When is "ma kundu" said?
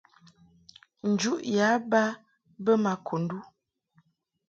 2.83-3.37